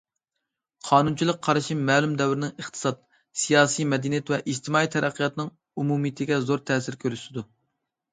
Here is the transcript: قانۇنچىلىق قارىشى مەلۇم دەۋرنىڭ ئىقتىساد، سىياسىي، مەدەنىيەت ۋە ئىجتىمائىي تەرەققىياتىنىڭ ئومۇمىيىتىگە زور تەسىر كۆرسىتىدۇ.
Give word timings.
قانۇنچىلىق 0.85 1.35
قارىشى 1.47 1.75
مەلۇم 1.89 2.15
دەۋرنىڭ 2.21 2.53
ئىقتىساد، 2.63 2.97
سىياسىي، 3.41 3.87
مەدەنىيەت 3.91 4.31
ۋە 4.35 4.39
ئىجتىمائىي 4.53 4.89
تەرەققىياتىنىڭ 4.97 5.53
ئومۇمىيىتىگە 5.83 6.41
زور 6.49 6.65
تەسىر 6.71 6.99
كۆرسىتىدۇ. 7.05 7.45